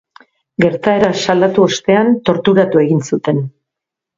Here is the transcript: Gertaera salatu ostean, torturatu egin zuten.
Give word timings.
Gertaera 0.63 1.09
salatu 1.25 1.65
ostean, 1.67 2.11
torturatu 2.31 2.85
egin 2.87 3.07
zuten. 3.11 3.45